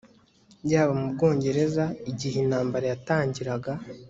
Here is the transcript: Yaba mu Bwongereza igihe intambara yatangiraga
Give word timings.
Yaba 0.71 0.93
mu 0.99 1.07
Bwongereza 1.13 1.83
igihe 2.11 2.35
intambara 2.43 2.85
yatangiraga 2.91 3.71